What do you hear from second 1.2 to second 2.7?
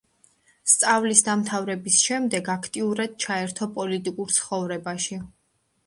დამთავრების შემდეგ